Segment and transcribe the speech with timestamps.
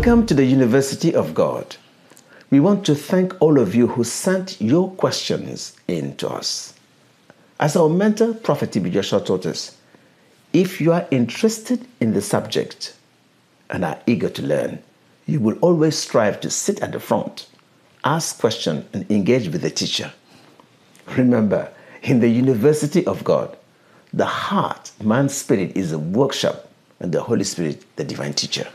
[0.00, 1.76] Welcome to the University of God.
[2.50, 6.72] We want to thank all of you who sent your questions in to us.
[7.60, 8.72] As our mentor, Prophet.
[8.72, 9.76] Joshua taught us,
[10.54, 12.94] if you are interested in the subject
[13.68, 14.82] and are eager to learn,
[15.26, 17.46] you will always strive to sit at the front,
[18.02, 20.14] ask questions, and engage with the teacher.
[21.08, 21.70] Remember,
[22.04, 23.54] in the University of God,
[24.14, 28.66] the heart, man's spirit, is a workshop, and the Holy Spirit, the divine teacher.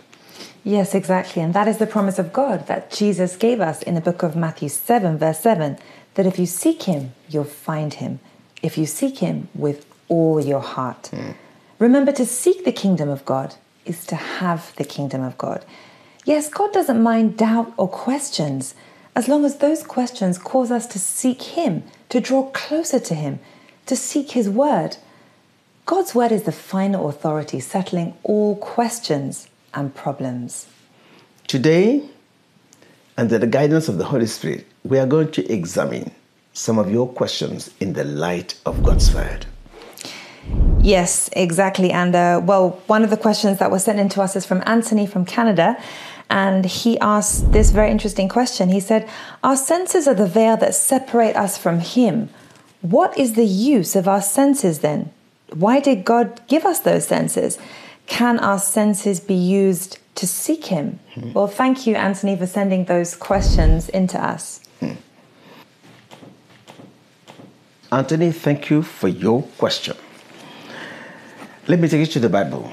[0.66, 1.44] Yes, exactly.
[1.44, 4.36] And that is the promise of God that Jesus gave us in the book of
[4.36, 5.78] Matthew 7, verse 7
[6.16, 8.20] that if you seek him, you'll find him.
[8.64, 11.04] If you seek him with all your heart.
[11.14, 11.36] Mm.
[11.78, 13.54] Remember, to seek the kingdom of God
[13.86, 15.64] is to have the kingdom of God.
[16.24, 18.74] Yes, God doesn't mind doubt or questions
[19.16, 23.40] as long as those questions cause us to seek Him, to draw closer to Him,
[23.86, 24.98] to seek His word.
[25.86, 30.68] God's word is the final authority settling all questions and problems.
[31.48, 32.04] Today,
[33.18, 36.12] under the guidance of the Holy Spirit, we are going to examine
[36.54, 39.46] some of your questions in the light of God's word.
[40.82, 41.92] Yes, exactly.
[41.92, 44.64] And uh, well, one of the questions that was sent in to us is from
[44.66, 45.78] Anthony from Canada.
[46.30, 48.70] And he asked this very interesting question.
[48.70, 49.08] He said,
[49.44, 52.30] Our senses are the veil that separate us from Him.
[52.82, 55.12] What is the use of our senses then?
[55.54, 57.58] Why did God give us those senses?
[58.08, 61.00] Can our senses be used to seek Him?
[61.14, 61.34] Hmm.
[61.34, 64.62] Well, thank you, Anthony, for sending those questions into us.
[64.80, 64.94] Hmm.
[67.92, 69.96] Anthony, thank you for your question.
[71.68, 72.72] Let me take you to the Bible.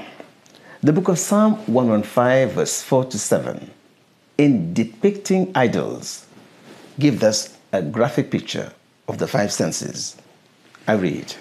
[0.83, 3.71] The book of Psalm 115, verse 4 to 7,
[4.39, 6.27] in depicting idols,
[6.99, 8.73] gives us a graphic picture
[9.09, 10.17] of the five senses.
[10.87, 11.35] I read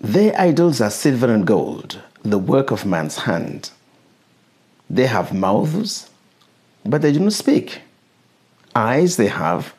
[0.00, 3.70] Their idols are silver and gold, the work of man's hand.
[4.88, 6.10] They have mouths,
[6.84, 7.80] but they do not speak.
[8.74, 9.74] Eyes they have,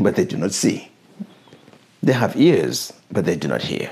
[0.00, 0.90] but they do not see.
[2.02, 3.90] They have ears, but they do not hear.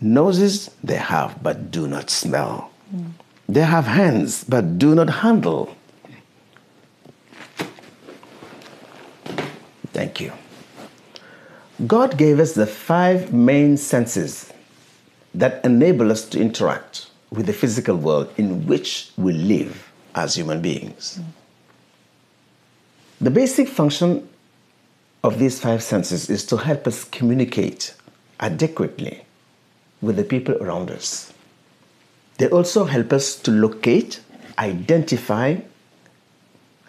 [0.00, 2.70] Noses they have, but do not smell.
[2.94, 3.12] Mm.
[3.48, 5.74] They have hands, but do not handle.
[9.92, 10.32] Thank you.
[11.86, 14.52] God gave us the five main senses
[15.38, 20.60] that enable us to interact with the physical world in which we live as human
[20.60, 21.20] beings.
[23.20, 24.28] The basic function
[25.22, 27.94] of these five senses is to help us communicate
[28.40, 29.24] adequately
[30.00, 31.32] with the people around us.
[32.38, 34.20] They also help us to locate,
[34.58, 35.56] identify,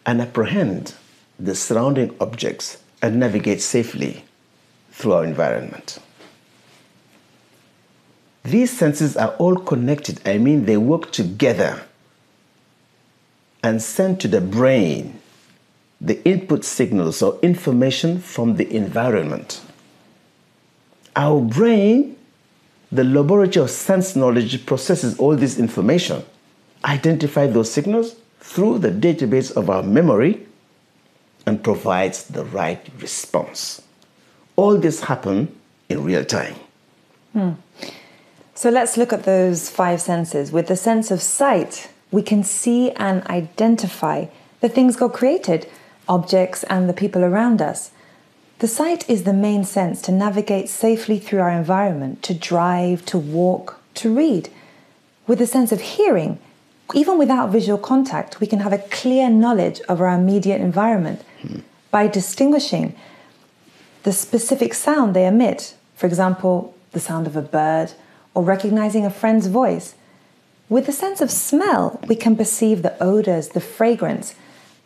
[0.06, 0.96] and apprehend
[1.40, 4.26] the surrounding objects and navigate safely
[4.92, 6.00] through our environment.
[8.44, 11.84] These senses are all connected, I mean, they work together
[13.62, 15.20] and send to the brain
[16.00, 19.62] the input signals or information from the environment.
[21.16, 22.16] Our brain
[22.92, 26.24] the laboratory of sense knowledge processes all this information,
[26.84, 30.46] identifies those signals through the database of our memory,
[31.46, 33.82] and provides the right response.
[34.56, 35.56] All this happen
[35.88, 36.56] in real time.
[37.34, 37.52] Hmm.
[38.60, 40.52] So let's look at those five senses.
[40.52, 44.26] With the sense of sight, we can see and identify
[44.60, 45.66] the things God created,
[46.10, 47.92] objects, and the people around us.
[48.58, 53.18] The sight is the main sense to navigate safely through our environment, to drive, to
[53.18, 54.50] walk, to read.
[55.26, 56.38] With the sense of hearing,
[56.94, 61.60] even without visual contact, we can have a clear knowledge of our immediate environment hmm.
[61.92, 62.94] by distinguishing
[64.04, 67.94] the specific sound they emit, for example, the sound of a bird,
[68.34, 69.96] or recognizing a friend's voice.
[70.70, 74.36] With the sense of smell, we can perceive the odors, the fragrance,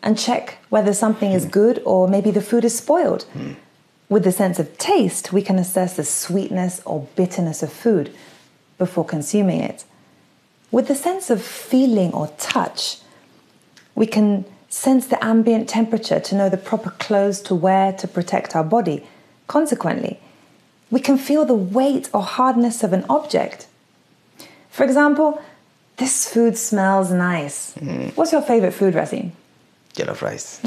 [0.01, 1.49] and check whether something is hmm.
[1.49, 3.25] good or maybe the food is spoiled.
[3.33, 3.55] Mm.
[4.09, 8.13] With the sense of taste, we can assess the sweetness or bitterness of food
[8.77, 9.85] before consuming it.
[10.71, 12.99] With the sense of feeling or touch,
[13.95, 18.55] we can sense the ambient temperature to know the proper clothes to wear to protect
[18.55, 19.05] our body.
[19.47, 20.19] Consequently,
[20.93, 23.65] we can feel the weight or hardness of an object.
[24.69, 25.41] For example,
[25.97, 27.73] this food smells nice.
[27.79, 28.15] Mm.
[28.15, 29.31] What's your favorite food, Racine?
[29.95, 30.59] Jollof rice.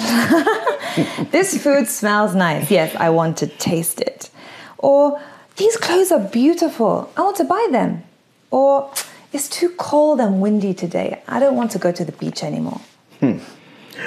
[1.31, 2.69] this food smells nice.
[2.73, 4.31] Yes, I want to taste it.
[4.79, 5.21] Or
[5.59, 7.09] these clothes are beautiful.
[7.17, 8.03] I want to buy them.
[8.51, 8.93] Or
[9.33, 11.23] it's too cold and windy today.
[11.29, 12.81] I don't want to go to the beach anymore.
[13.21, 13.39] Hmm.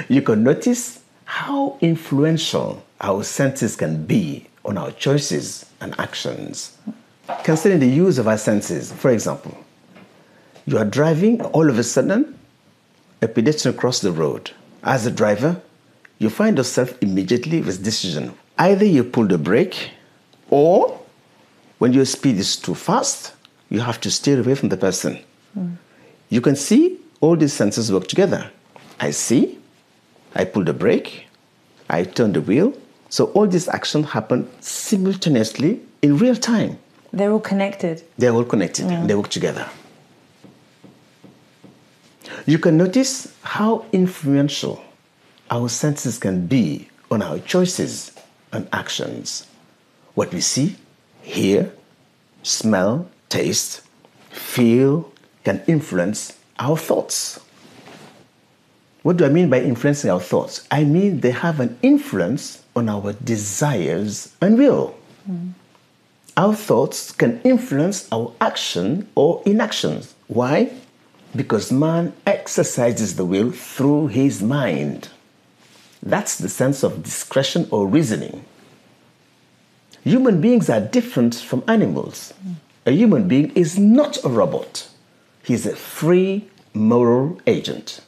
[0.10, 6.78] You can notice how influential our senses can be on our choices and actions.
[7.44, 9.58] Considering the use of our senses, for example,
[10.68, 12.38] you are driving, all of a sudden,
[13.24, 14.52] a pedestrian cross the road,
[14.84, 15.60] as a driver,
[16.20, 18.34] you find yourself immediately with a decision.
[18.60, 19.90] Either you pull the brake,
[20.52, 21.00] or
[21.80, 23.34] when your speed is too fast,
[23.70, 25.20] you have to steer away from the person.
[25.58, 25.78] Mm.
[26.30, 28.52] You can see all these senses work together.
[29.00, 29.58] I see,
[30.36, 31.26] I pull the brake,
[31.90, 32.74] I turn the wheel.
[33.10, 36.78] So all these actions happen simultaneously in real time.
[37.12, 38.04] They're all connected.
[38.18, 38.90] They're all connected.
[38.90, 39.06] Yeah.
[39.06, 39.68] They work together.
[42.46, 44.84] You can notice how influential
[45.50, 48.12] our senses can be on our choices
[48.52, 49.48] and actions.
[50.14, 50.76] What we see,
[51.22, 51.72] hear,
[52.44, 53.82] smell, taste,
[54.30, 55.12] feel
[55.44, 57.40] can influence our thoughts.
[59.02, 60.68] What do I mean by influencing our thoughts?
[60.70, 64.96] I mean they have an influence on our desires and will.
[65.30, 65.54] Mm.
[66.36, 70.16] Our thoughts can influence our action or inactions.
[70.28, 70.72] Why?
[71.36, 75.10] Because man exercises the will through his mind.
[76.02, 78.46] That's the sense of discretion or reasoning.
[80.04, 82.34] Human beings are different from animals.
[82.86, 84.88] A human being is not a robot,
[85.44, 88.02] he's a free moral agent.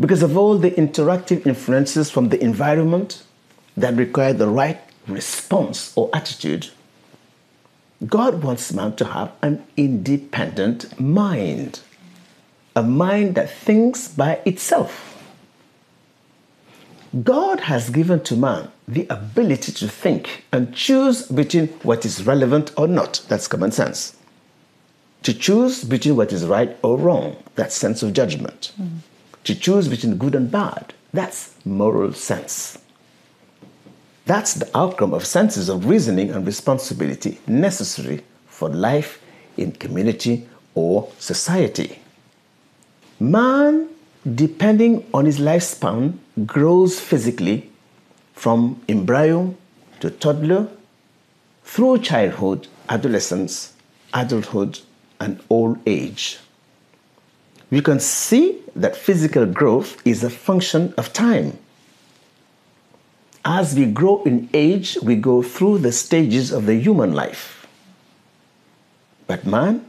[0.00, 3.22] Because of all the interactive influences from the environment
[3.76, 6.70] that require the right response or attitude,
[8.06, 11.80] God wants man to have an independent mind,
[12.76, 15.10] a mind that thinks by itself.
[17.22, 22.72] God has given to man the ability to think and choose between what is relevant
[22.76, 23.24] or not.
[23.28, 24.16] That's common sense.
[25.22, 27.36] To choose between what is right or wrong.
[27.54, 28.72] That's sense of judgment.
[28.78, 28.98] Mm.
[29.44, 30.92] To choose between good and bad.
[31.12, 32.78] That's moral sense.
[34.26, 39.22] That's the outcome of senses of reasoning and responsibility necessary for life
[39.56, 41.98] in community or society.
[43.20, 43.88] Man,
[44.34, 46.16] depending on his lifespan,
[46.46, 47.70] grows physically
[48.32, 49.54] from embryo
[50.00, 50.68] to toddler
[51.62, 53.74] through childhood, adolescence,
[54.14, 54.80] adulthood,
[55.20, 56.38] and old age.
[57.70, 61.58] We can see that physical growth is a function of time
[63.44, 67.66] as we grow in age, we go through the stages of the human life.
[69.26, 69.84] But man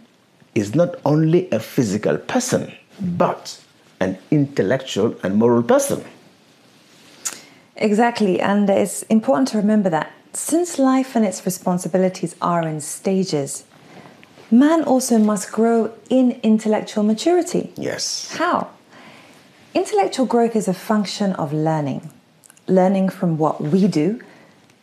[0.54, 3.60] is not only a physical person, but
[4.00, 6.04] an intellectual and moral person.
[7.78, 13.63] Exactly, and it's important to remember that since life and its responsibilities are in stages,
[14.52, 17.72] man also must grow in intellectual maturity.
[17.75, 18.36] Yes.
[18.38, 18.69] How?
[19.74, 22.12] Intellectual growth is a function of learning
[22.68, 24.22] learning from what we do,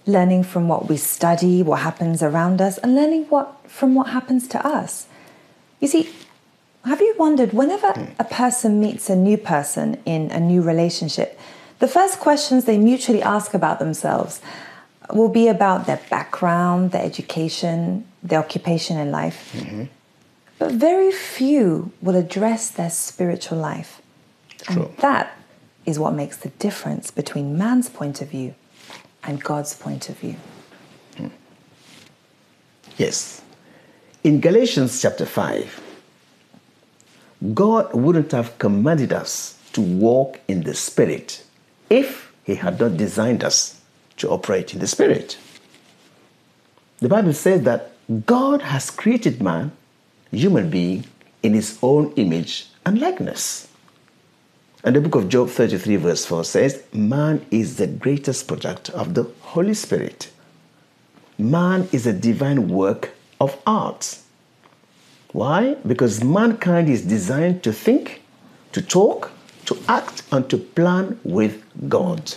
[0.07, 4.49] learning from what we study, what happens around us, and learning what from what happens
[4.49, 5.07] to us.
[5.81, 6.11] You see,
[6.85, 11.39] have you wondered whenever a person meets a new person in a new relationship,
[11.79, 14.41] the first questions they mutually ask about themselves
[15.13, 19.53] will be about their background, their education, their occupation in life.
[19.55, 19.85] Mm-hmm.
[20.59, 24.01] But very few will address their spiritual life.
[24.59, 24.85] True.
[24.85, 25.37] And that
[25.85, 28.55] is what makes the difference between man's point of view
[29.25, 30.37] and God's point of view.
[31.17, 31.29] Hmm.
[32.97, 33.43] Yes.
[34.25, 35.81] In Galatians chapter 5,
[37.55, 41.45] God wouldn't have commanded us to walk in the Spirit
[41.91, 43.81] if He had not designed us
[44.19, 45.39] to operate in the Spirit.
[47.01, 47.91] The Bible says that
[48.27, 49.73] God has created man,
[50.31, 51.05] human being,
[51.43, 53.67] in His own image and likeness.
[54.85, 59.15] And the book of Job 33, verse 4 says, Man is the greatest product of
[59.15, 60.31] the Holy Spirit.
[61.39, 63.11] Man is a divine work
[63.41, 64.19] of art.
[65.33, 65.75] Why?
[65.87, 68.23] Because mankind is designed to think,
[68.73, 69.31] to talk,
[69.67, 72.35] to act, and to plan with God.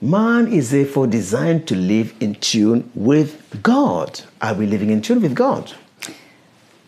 [0.00, 4.22] Man is therefore designed to live in tune with God.
[4.40, 5.74] Are we living in tune with God?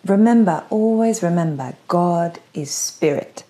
[0.05, 3.45] Remember, always remember, God is spirit.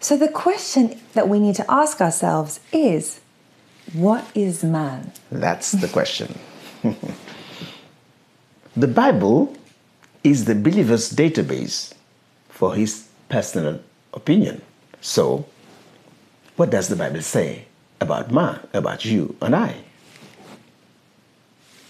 [0.00, 3.20] So the question that we need to ask ourselves is
[3.92, 5.12] what is man?
[5.30, 6.38] That's the question.
[8.76, 9.54] the Bible
[10.24, 11.92] is the believer's database
[12.48, 13.80] for his personal
[14.14, 14.62] opinion.
[15.00, 15.46] So,
[16.56, 17.66] what does the Bible say
[18.00, 19.76] about man, about you and I?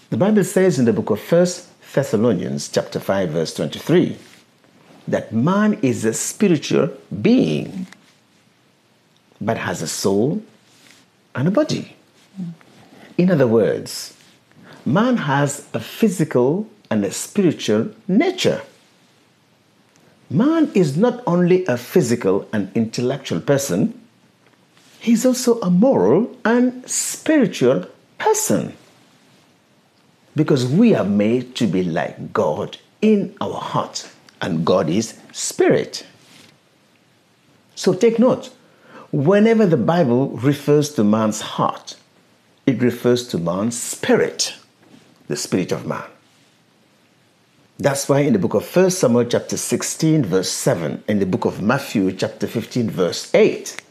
[0.09, 4.17] The Bible says in the book of First Thessalonians chapter 5 verse 23
[5.07, 6.89] that man is a spiritual
[7.21, 7.87] being
[9.41, 10.41] but has a soul
[11.35, 11.95] and a body.
[13.17, 14.15] In other words,
[14.85, 18.61] man has a physical and a spiritual nature.
[20.29, 23.99] man is not only a physical and intellectual person,
[24.99, 27.85] he's also a moral and spiritual
[28.17, 28.73] person.
[30.35, 34.09] Because we are made to be like God in our heart,
[34.41, 36.05] and God is spirit.
[37.75, 38.51] So take note
[39.11, 41.95] whenever the Bible refers to man's heart,
[42.65, 44.55] it refers to man's spirit,
[45.27, 46.05] the spirit of man.
[47.77, 51.45] That's why in the book of 1 Samuel, chapter 16, verse 7, in the book
[51.45, 53.81] of Matthew, chapter 15, verse 8,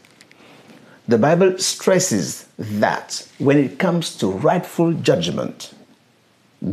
[1.07, 5.73] the Bible stresses that when it comes to rightful judgment,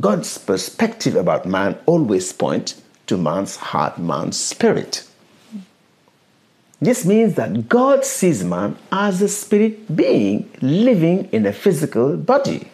[0.01, 5.09] God's perspective about man always points to man's heart, man's spirit.
[6.81, 12.71] This means that God sees man as a spirit being living in a physical body.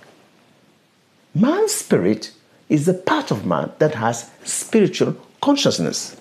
[1.35, 2.33] Man's spirit
[2.69, 6.17] is a part of man that has spiritual consciousness.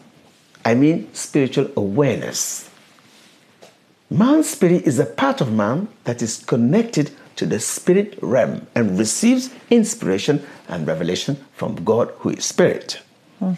[0.63, 2.69] I mean, spiritual awareness.
[4.09, 8.97] Man's spirit is a part of man that is connected to the spirit realm and
[8.97, 13.01] receives inspiration and revelation from God, who is spirit.
[13.39, 13.53] Hmm.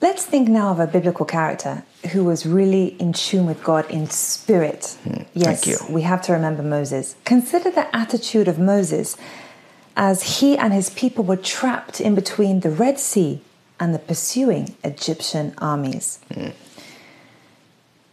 [0.00, 4.08] Let's think now of a biblical character who was really in tune with God in
[4.08, 4.96] spirit.
[5.04, 5.22] Hmm.
[5.34, 7.16] Yes, we have to remember Moses.
[7.24, 9.16] Consider the attitude of Moses
[9.96, 13.42] as he and his people were trapped in between the Red Sea
[13.78, 16.18] and the pursuing Egyptian armies.
[16.30, 16.52] Mm.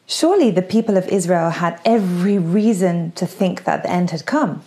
[0.10, 4.64] Surely the people of Israel had every reason to think that the end had come,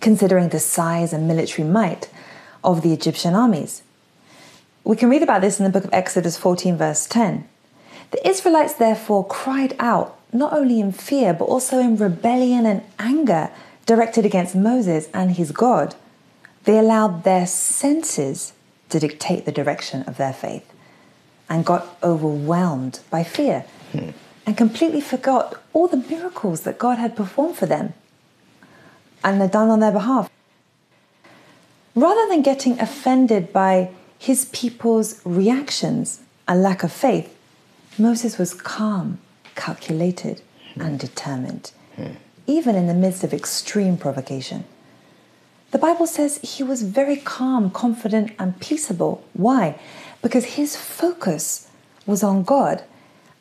[0.00, 2.08] considering the size and military might
[2.62, 3.82] of the Egyptian armies.
[4.84, 7.48] We can read about this in the book of Exodus 14, verse 10.
[8.12, 13.50] The Israelites therefore cried out, not only in fear, but also in rebellion and anger
[13.84, 15.96] directed against Moses and his God,
[16.64, 18.52] they allowed their senses
[18.90, 20.72] to dictate the direction of their faith
[21.48, 24.10] and got overwhelmed by fear hmm.
[24.46, 27.94] and completely forgot all the miracles that God had performed for them
[29.22, 30.30] and had done on their behalf.
[31.94, 37.34] Rather than getting offended by his people's reactions and lack of faith,
[37.98, 39.18] Moses was calm,
[39.54, 40.42] calculated,
[40.76, 41.72] and determined.
[41.96, 42.12] Hmm
[42.46, 44.64] even in the midst of extreme provocation.
[45.72, 49.24] The Bible says he was very calm, confident, and peaceable.
[49.32, 49.78] Why?
[50.26, 51.68] Because his focus
[52.04, 52.82] was on God.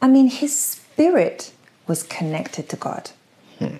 [0.03, 1.51] I mean, his spirit
[1.87, 3.09] was connected to God.
[3.57, 3.77] Hmm.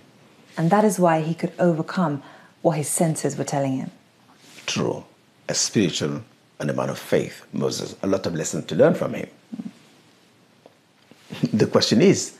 [0.58, 2.24] And that is why he could overcome
[2.64, 3.92] what his senses were telling him.
[4.66, 5.06] True.
[5.48, 6.24] A spiritual
[6.60, 7.96] and a man of faith, Moses.
[8.02, 9.30] A lot of lessons to learn from him.
[11.54, 12.40] The question is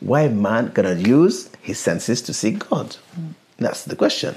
[0.00, 2.96] why man cannot use his senses to see God?
[3.14, 3.34] Mm.
[3.58, 4.36] That's the question.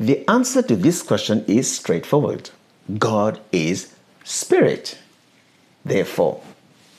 [0.00, 2.50] The answer to this question is straightforward
[2.98, 4.98] God is spirit.
[5.84, 6.40] Therefore,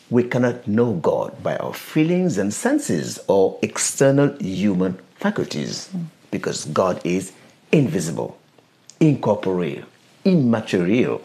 [0.10, 5.90] we cannot know God by our feelings and senses or external human faculties
[6.32, 7.34] because God is
[7.72, 8.38] invisible,
[9.00, 9.84] incorporeal,
[10.24, 11.22] immaterial.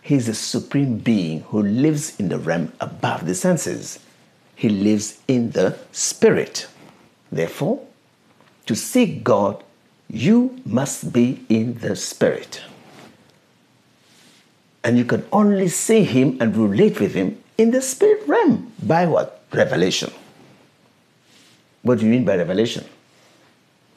[0.00, 3.98] He is a supreme being who lives in the realm above the senses.
[4.56, 6.66] He lives in the Spirit.
[7.32, 7.80] Therefore,
[8.66, 9.62] to seek God,
[10.08, 12.62] you must be in the Spirit.
[14.84, 18.72] And you can only see Him and relate with Him in the Spirit realm.
[18.82, 19.42] By what?
[19.52, 20.12] Revelation.
[21.82, 22.84] What do you mean by revelation?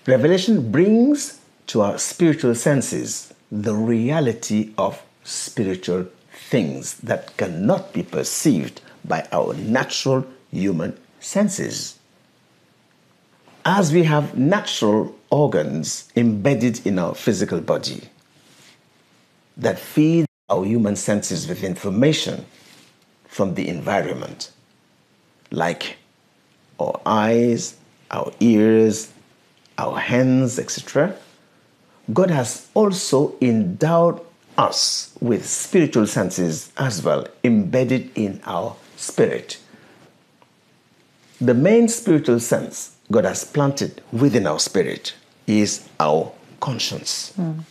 [0.06, 8.82] Revelation brings to our spiritual senses the reality of spiritual things that cannot be perceived
[9.04, 11.98] by our natural human senses.
[13.66, 18.04] As we have natural organs embedded in our physical body
[19.58, 22.46] that feed our human senses with information
[23.26, 24.52] from the environment,
[25.52, 25.98] like
[26.80, 27.76] our eyes,
[28.12, 29.12] our ears,
[29.78, 31.16] our hands, etc.,
[32.14, 34.22] God has also endowed
[34.58, 39.60] us with spiritual senses as well, embedded in our spirit
[41.40, 45.14] the main spiritual sense God has planted within our spirit
[45.46, 47.32] is our conscience.
[47.38, 47.64] Mm.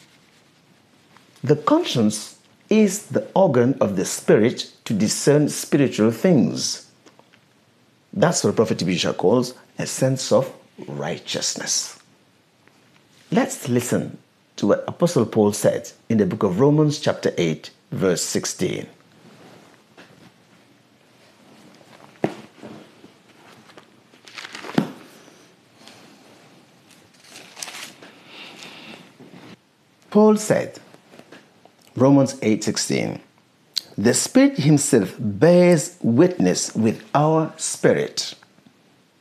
[1.42, 2.35] The conscience
[2.68, 6.90] is the organ of the spirit to discern spiritual things.
[8.12, 10.52] That's what Prophet Elisha calls a sense of
[10.88, 11.98] righteousness.
[13.30, 14.18] Let's listen
[14.56, 18.86] to what Apostle Paul said in the book of Romans, chapter 8, verse 16.
[30.10, 30.78] Paul said,
[31.96, 33.20] Romans 8:16.
[33.96, 38.34] The Spirit himself bears witness with our spirit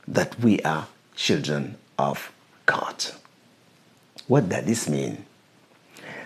[0.07, 2.31] that we are children of
[2.65, 3.05] God.
[4.27, 5.23] What does this mean?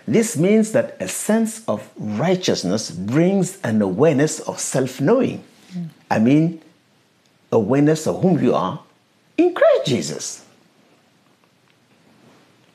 [0.07, 5.43] This means that a sense of righteousness brings an awareness of self knowing.
[5.71, 5.89] Mm.
[6.09, 6.61] I mean,
[7.51, 8.81] awareness of whom you are
[9.37, 10.45] in Christ Jesus.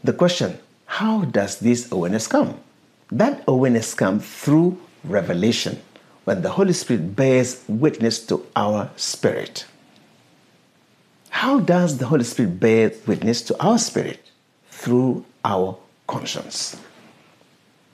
[0.04, 2.60] The question how does this awareness come?
[3.14, 5.80] That awareness comes through revelation
[6.24, 9.66] when the Holy Spirit bears witness to our spirit.
[11.30, 14.18] How does the Holy Spirit bear witness to our spirit?
[14.68, 15.78] Through our
[16.08, 16.76] conscience.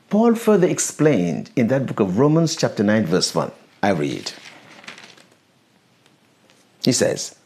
[0.09, 3.53] Paul further explained in that book of Romans, chapter 9, verse 1.
[3.83, 4.33] I read.
[6.83, 7.37] He says,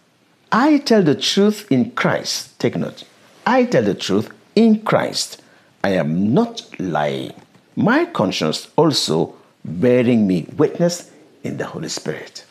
[0.53, 2.57] I tell the truth in Christ.
[2.61, 3.03] Take note.
[3.45, 5.43] I tell the truth in Christ.
[5.83, 7.33] I am not lying.
[7.77, 11.11] My conscience also bearing me witness
[11.43, 12.45] in the Holy Spirit.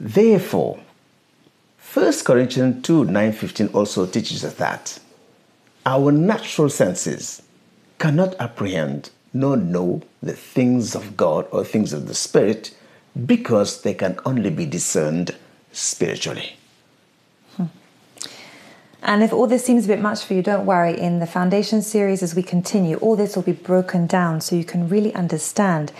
[0.00, 0.78] Therefore,
[1.92, 4.98] 1 Corinthians 2 9 15 also teaches us that
[5.84, 7.42] our natural senses
[7.98, 12.76] cannot apprehend nor know the things of God or things of the Spirit
[13.26, 15.34] because they can only be discerned
[15.72, 16.56] spiritually.
[19.06, 20.98] And if all this seems a bit much for you, don't worry.
[20.98, 24.64] In the foundation series, as we continue, all this will be broken down so you
[24.64, 25.92] can really understand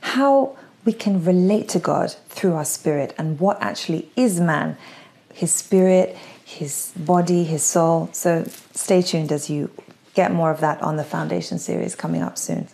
[0.00, 4.78] how we can relate to God through our spirit and what actually is man
[5.34, 8.08] his spirit, his body, his soul.
[8.12, 9.70] So stay tuned as you
[10.14, 12.68] get more of that on the Foundation series coming up soon.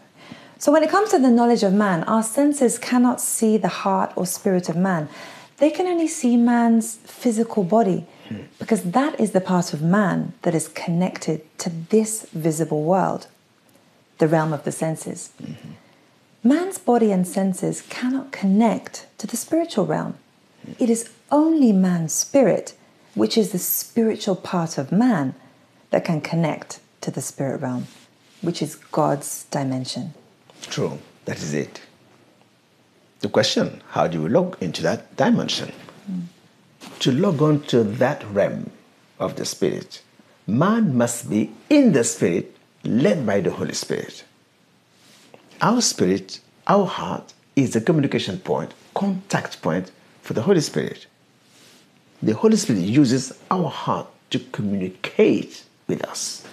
[0.59, 4.13] So, when it comes to the knowledge of man, our senses cannot see the heart
[4.15, 5.09] or spirit of man.
[5.57, 8.07] They can only see man's physical body
[8.59, 13.27] because that is the part of man that is connected to this visible world,
[14.19, 15.31] the realm of the senses.
[15.43, 15.73] Mm-hmm.
[16.45, 20.15] Man's body and senses cannot connect to the spiritual realm.
[20.79, 22.75] It is only man's spirit,
[23.15, 25.35] which is the spiritual part of man,
[25.91, 27.87] that can connect to the spirit realm,
[28.41, 30.15] which is God's dimension.
[30.63, 31.81] True, that is it.
[33.21, 35.73] The question how do you look into that dimension?
[36.11, 36.23] Mm.
[37.03, 38.71] To log on to that realm
[39.19, 40.03] of the spirit,
[40.47, 44.23] man must be in the spirit, led by the Holy Spirit.
[45.61, 46.39] Our spirit,
[46.69, 51.09] our heart, is the communication point, contact point for the Holy Spirit.
[52.23, 56.47] The Holy Spirit uses our heart to communicate with us.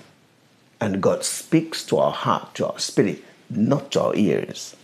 [0.82, 4.76] And God speaks to our heart, to our spirit, not to our ears.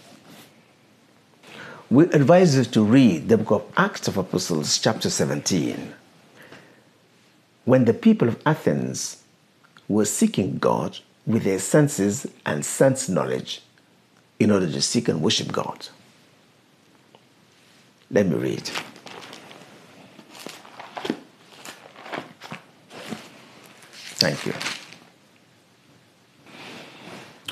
[1.91, 5.93] We advise you to read the book of Acts of Apostles, chapter 17.
[7.65, 9.24] When the people of Athens
[9.88, 13.62] were seeking God with their senses and sense knowledge
[14.39, 15.88] in order to seek and worship God.
[18.10, 18.67] Let me read.
[24.17, 24.54] Thank you.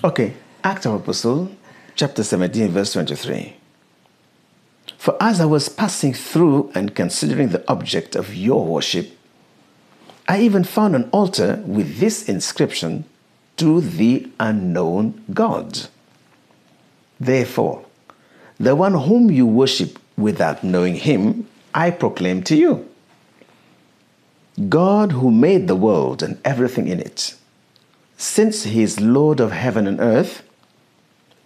[0.04, 1.52] Okay, Acts of Apostles,
[1.96, 3.58] chapter 17, verse 23.
[5.04, 9.12] For as I was passing through and considering the object of your worship,
[10.30, 13.04] I even found an altar with this inscription
[13.58, 15.90] to the unknown God.
[17.20, 17.84] Therefore,
[18.58, 22.90] the one whom you worship without knowing him, I proclaim to you.
[24.70, 27.36] God, who made the world and everything in it,
[28.16, 30.44] since he is Lord of heaven and earth,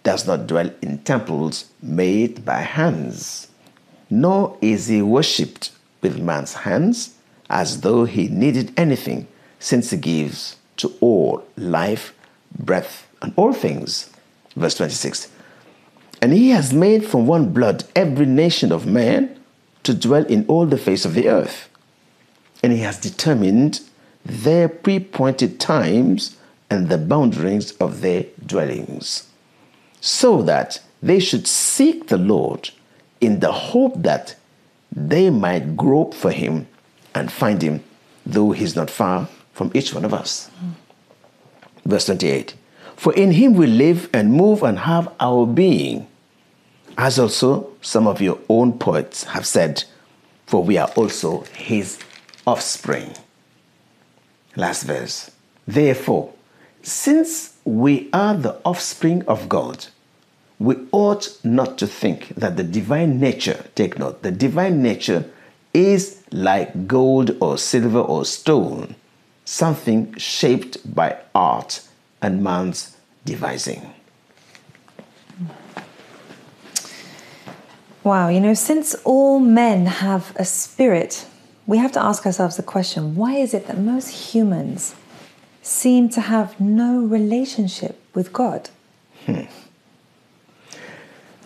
[0.02, 3.48] does not dwell in temples made by hands,
[4.10, 5.70] nor is he worshipped
[6.02, 7.14] with man's hands
[7.50, 9.26] as though he needed anything,
[9.58, 12.14] since he gives to all life,
[12.56, 14.10] breath, and all things.
[14.56, 15.28] Verse 26
[16.22, 19.38] And he has made from one blood every nation of men
[19.82, 21.68] to dwell in all the face of the earth.
[22.62, 23.80] And he has determined
[24.24, 26.36] their pre-appointed times
[26.70, 29.27] and the boundaries of their dwellings,
[30.00, 32.70] so that they should seek the Lord
[33.20, 34.36] in the hope that
[34.90, 36.66] they might grope for him
[37.14, 37.82] and find him,
[38.24, 40.50] though he's not far from each one of us.
[40.62, 40.72] Mm.
[41.84, 42.54] Verse 28
[42.96, 46.06] For in him we live and move and have our being,
[46.96, 49.84] as also some of your own poets have said,
[50.46, 51.98] for we are also his
[52.46, 53.14] offspring.
[54.56, 55.30] Last verse.
[55.66, 56.32] Therefore,
[56.82, 59.86] since we are the offspring of God,
[60.58, 65.30] we ought not to think that the divine nature, take note, the divine nature
[65.74, 68.94] is like gold or silver or stone,
[69.44, 71.86] something shaped by art
[72.22, 73.92] and man's devising.
[78.02, 81.26] Wow, you know, since all men have a spirit,
[81.66, 84.94] we have to ask ourselves the question why is it that most humans
[85.68, 88.70] seem to have no relationship with God?
[89.26, 89.42] Hmm.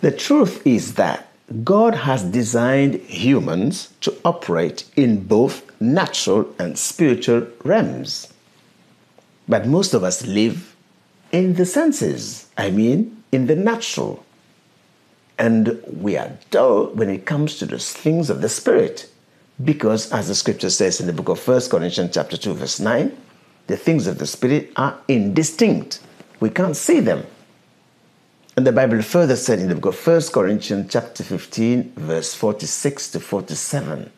[0.01, 1.27] The truth is that
[1.63, 8.33] God has designed humans to operate in both natural and spiritual realms.
[9.47, 10.75] But most of us live
[11.31, 14.25] in the senses, I mean, in the natural.
[15.37, 19.09] And we are dull when it comes to the things of the spirit.
[19.63, 23.15] Because, as the scripture says in the book of 1 Corinthians, chapter 2, verse 9,
[23.67, 26.01] the things of the spirit are indistinct.
[26.39, 27.25] We can't see them.
[28.55, 33.11] And the Bible further said in the book of 1 Corinthians, chapter 15, verse 46
[33.11, 34.11] to 47.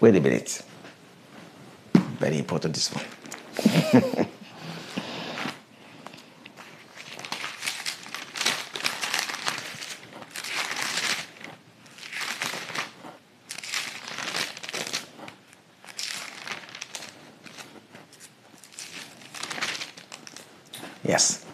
[0.00, 0.62] Wait a minute.
[1.94, 3.04] Very important, this one.
[21.04, 21.44] yes.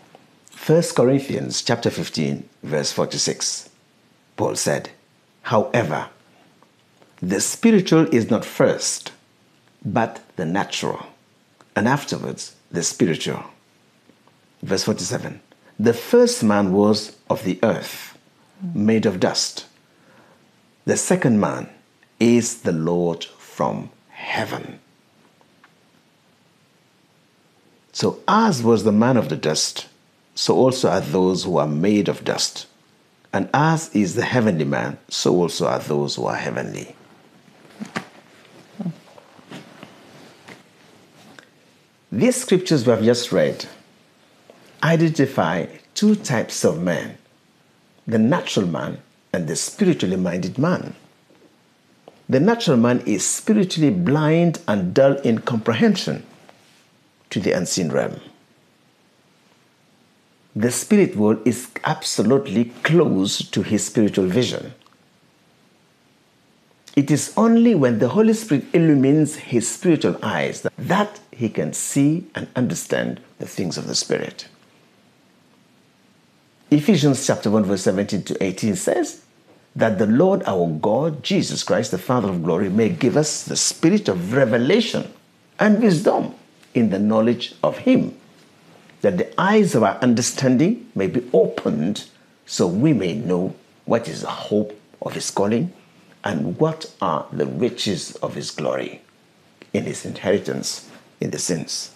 [0.70, 3.70] 1 Corinthians chapter 15 verse 46.
[4.37, 4.90] Paul said,
[5.42, 6.11] "However,
[7.20, 9.11] the spiritual is not first,
[9.85, 11.09] but the natural,
[11.74, 13.42] and afterwards the spiritual."
[14.62, 15.40] Verse 47.
[15.76, 18.16] The first man was of the earth,
[18.72, 19.64] made of dust.
[20.85, 21.68] The second man
[22.20, 24.78] is the Lord from heaven.
[27.92, 29.87] So, as was the man of the dust,
[30.34, 32.66] so also are those who are made of dust.
[33.32, 36.96] And as is the heavenly man, so also are those who are heavenly.
[42.12, 43.66] These scriptures we have just read
[44.82, 47.16] identify two types of men
[48.06, 48.98] the natural man
[49.32, 50.94] and the spiritually minded man.
[52.28, 56.24] The natural man is spiritually blind and dull in comprehension
[57.30, 58.20] to the unseen realm.
[60.54, 64.74] The spirit world is absolutely closed to his spiritual vision.
[66.96, 72.26] It is only when the Holy Spirit illumines his spiritual eyes that he can see
[72.34, 74.48] and understand the things of the Spirit.
[76.70, 79.24] Ephesians chapter 1, verse 17 to 18 says
[79.74, 83.56] that the Lord our God, Jesus Christ, the Father of glory, may give us the
[83.56, 85.12] spirit of revelation
[85.58, 86.34] and wisdom
[86.74, 88.16] in the knowledge of Him,
[89.00, 92.04] that the eyes of our understanding may be opened
[92.46, 95.72] so we may know what is the hope of His calling
[96.22, 99.02] and what are the riches of His glory
[99.72, 100.88] in His inheritance
[101.20, 101.92] in the saints.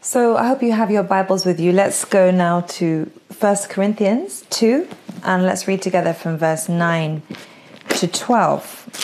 [0.00, 1.72] So I hope you have your Bibles with you.
[1.72, 3.10] Let's go now to
[3.40, 4.88] 1 Corinthians 2
[5.24, 7.22] and let's read together from verse 9
[7.88, 8.94] to 12.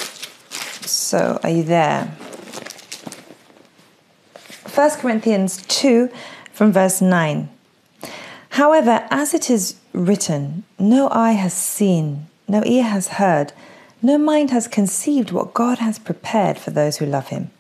[0.87, 2.05] So are you there?
[4.75, 6.09] 1 Corinthians 2
[6.63, 7.49] from verse 9.
[8.51, 13.53] However, as it is written, no eye has seen, no ear has heard,
[14.01, 17.51] no mind has conceived what God has prepared for those who love him.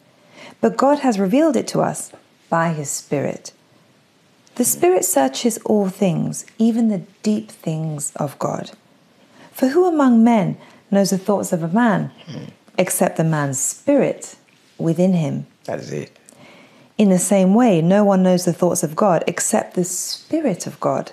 [0.60, 2.12] But God has revealed it to us
[2.48, 3.50] by his Spirit.
[4.54, 8.70] The Spirit searches all things, even the deep things of God.
[9.50, 10.58] For who among men
[10.92, 12.12] knows the thoughts of a man,
[12.78, 14.36] except the man's spirit
[14.78, 15.46] within him?
[15.64, 16.16] That is it.
[17.02, 20.78] In the same way, no one knows the thoughts of God except the Spirit of
[20.78, 21.10] God.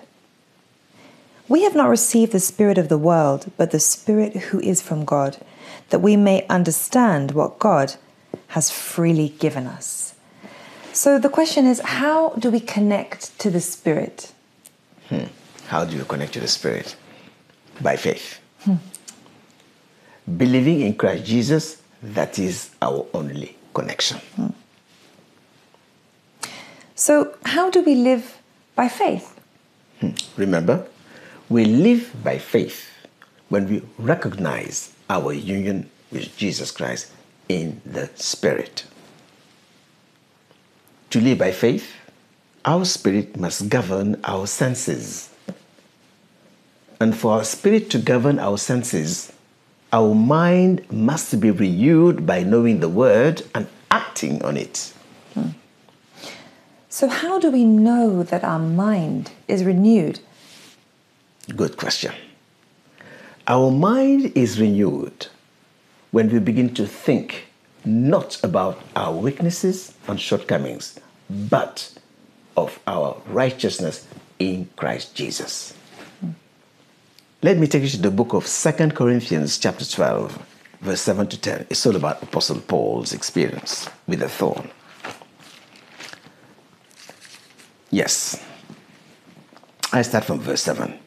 [1.47, 5.03] We have not received the Spirit of the world, but the Spirit who is from
[5.03, 5.37] God,
[5.89, 7.95] that we may understand what God
[8.49, 10.13] has freely given us.
[10.93, 14.31] So the question is how do we connect to the Spirit?
[15.07, 15.25] Hmm.
[15.69, 16.95] How do you connect to the Spirit?
[17.81, 18.39] By faith.
[18.59, 18.75] Hmm.
[20.37, 24.19] Believing in Christ Jesus, that is our only connection.
[24.35, 24.49] Hmm.
[26.99, 28.41] So, how do we live
[28.75, 29.39] by faith?
[30.01, 30.09] Hmm.
[30.35, 30.85] Remember,
[31.47, 32.89] we live by faith
[33.47, 37.09] when we recognize our union with Jesus Christ
[37.47, 38.83] in the Spirit.
[41.11, 41.89] To live by faith,
[42.65, 45.29] our spirit must govern our senses.
[46.99, 49.31] And for our spirit to govern our senses,
[49.93, 54.93] our mind must be renewed by knowing the Word and acting on it.
[55.33, 55.51] Hmm.
[56.91, 60.19] So, how do we know that our mind is renewed?
[61.55, 62.13] Good question.
[63.47, 65.27] Our mind is renewed
[66.09, 67.45] when we begin to think
[67.85, 70.99] not about our weaknesses and shortcomings,
[71.29, 71.93] but
[72.57, 74.07] of our righteousness
[74.39, 75.75] in Christ Jesus.
[77.43, 80.43] Let me take you to the book of Second Corinthians, chapter 12,
[80.81, 81.67] verse 7 to 10.
[81.69, 84.69] It's all about Apostle Paul's experience with the thorn.
[87.91, 88.43] Yes.
[89.91, 90.97] I start from verse 7.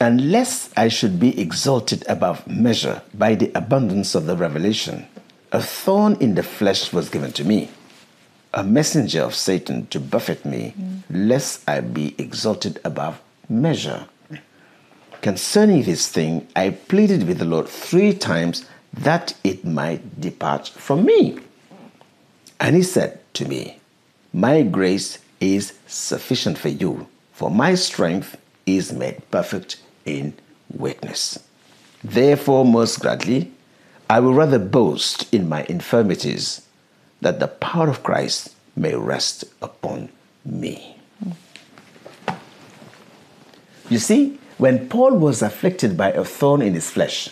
[0.00, 5.06] Unless I should be exalted above measure by the abundance of the revelation,
[5.50, 7.70] a thorn in the flesh was given to me,
[8.54, 10.74] a messenger of Satan to buffet me,
[11.10, 14.06] lest I be exalted above measure.
[15.20, 21.04] Concerning this thing, I pleaded with the Lord three times that it might depart from
[21.04, 21.40] me.
[22.60, 23.80] And he said to me,
[24.32, 28.36] My grace is sufficient for you, for my strength
[28.66, 30.34] is made perfect in
[30.70, 31.38] weakness.
[32.02, 33.52] Therefore, most gladly,
[34.10, 36.62] I will rather boast in my infirmities,
[37.20, 40.08] that the power of Christ may rest upon
[40.44, 40.96] me.
[43.90, 47.30] You see, when Paul was afflicted by a thorn in his flesh,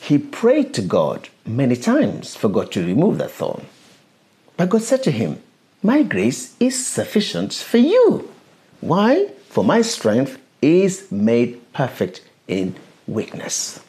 [0.00, 3.66] he prayed to God many times for God to remove that thorn.
[4.58, 5.40] But God said to him,
[5.82, 8.28] My grace is sufficient for you.
[8.80, 9.28] Why?
[9.48, 12.74] For my strength is made perfect in
[13.06, 13.80] weakness.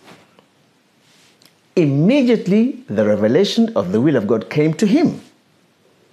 [1.75, 5.21] Immediately, the revelation of the will of God came to him.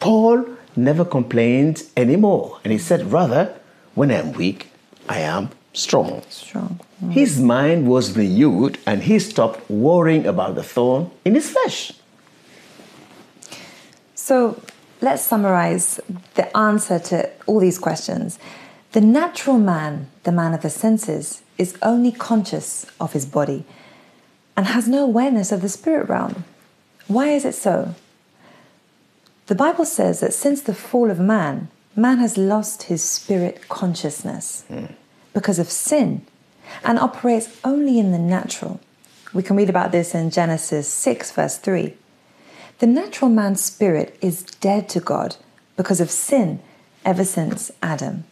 [0.01, 3.55] Paul never complained anymore, and he said, Rather,
[3.95, 4.71] when I am weak,
[5.09, 6.23] I am strong.
[6.31, 6.81] Strong.
[7.05, 7.12] Mm.
[7.12, 11.92] His mind was renewed, and he stopped worrying about the thorn in his flesh.
[14.27, 14.61] So,
[15.01, 16.01] let's summarize
[16.35, 18.41] the answer to all these questions.
[18.91, 23.65] The natural man, the man of the senses, is only conscious of his body
[24.57, 26.43] and has no awareness of the spirit realm.
[27.07, 27.95] Why is it so?
[29.47, 34.65] The Bible says that since the fall of man, man has lost his spirit consciousness
[34.69, 34.93] mm.
[35.35, 36.27] because of sin
[36.83, 38.81] and operates only in the natural.
[39.33, 41.95] We can read about this in Genesis 6, verse 3.
[42.79, 45.37] The natural man's spirit is dead to God
[45.77, 46.61] because of sin
[47.07, 48.25] ever since Adam.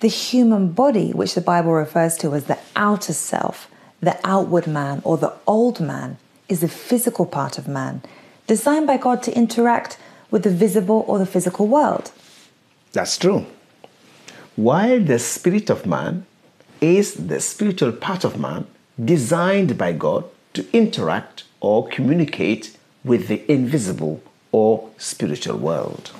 [0.00, 3.70] The human body, which the Bible refers to as the outer self,
[4.00, 8.02] the outward man, or the old man, is the physical part of man,
[8.48, 9.96] designed by God to interact
[10.32, 12.10] with the visible or the physical world.
[12.92, 13.46] That's true.
[14.56, 16.26] While the spirit of man
[16.80, 18.66] is the spiritual part of man
[19.02, 26.12] designed by God to interact or communicate with the invisible or spiritual world,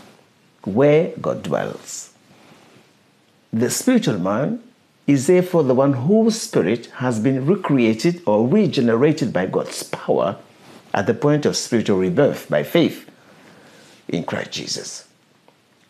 [0.65, 2.13] where God dwells.
[3.53, 4.63] The spiritual man
[5.07, 10.39] is therefore the one whose spirit has been recreated or regenerated by God's power
[10.95, 13.09] at the point of spiritual rebirth by faith
[14.09, 15.09] in Christ Jesus.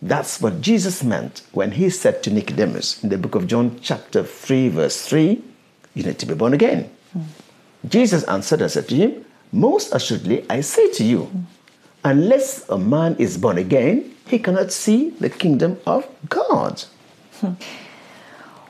[0.01, 4.25] That's what Jesus meant when he said to Nicodemus in the book of John, chapter
[4.25, 5.41] 3, verse 3,
[5.95, 6.91] You need to be born again.
[7.17, 7.25] Mm.
[7.89, 11.31] Jesus answered and said to him, Most assuredly, I say to you,
[12.05, 16.85] unless a man is born again, he cannot see the kingdom of God.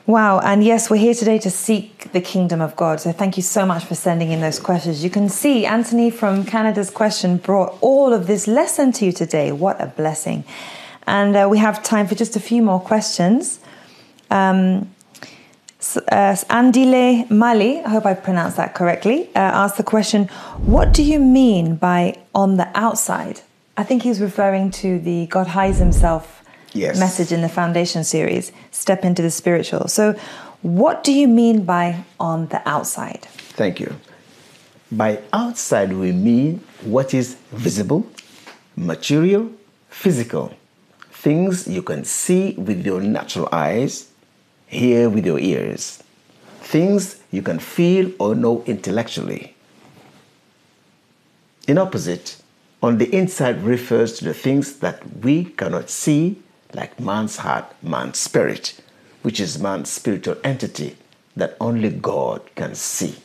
[0.05, 2.99] Wow, and yes, we're here today to seek the kingdom of God.
[2.99, 5.01] So thank you so much for sending in those questions.
[5.01, 9.53] You can see Anthony from Canada's question brought all of this lesson to you today.
[9.53, 10.43] What a blessing.
[11.07, 13.61] And uh, we have time for just a few more questions.
[14.29, 14.89] Um,
[15.83, 20.27] uh, Andile Mali, I hope I pronounced that correctly, uh, asked the question
[20.65, 23.41] What do you mean by on the outside?
[23.75, 26.43] I think he's referring to the God hides himself
[26.73, 26.99] yes.
[26.99, 29.87] message in the foundation series, Step into the Spiritual.
[29.87, 30.15] So,
[30.61, 33.25] what do you mean by on the outside?
[33.57, 33.95] Thank you.
[34.91, 38.05] By outside, we mean what is visible,
[38.75, 39.51] material,
[39.89, 40.53] physical.
[41.11, 44.12] Things you can see with your natural eyes,
[44.73, 46.03] hear with your ears.
[46.61, 49.55] Things you can feel or know intellectually.
[51.67, 52.37] In opposite,
[52.81, 56.41] on the inside refers to the things that we cannot see
[56.73, 58.81] like man's heart, man's spirit,
[59.21, 60.97] which is man's spiritual entity
[61.35, 63.15] that only God can see.